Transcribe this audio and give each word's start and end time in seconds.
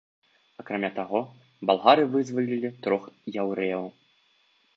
Акрамя 0.61 0.89
таго, 0.99 1.19
балгары 1.71 2.03
вызвалілі 2.15 2.69
трох 2.87 3.03
яўрэяў. 3.45 3.85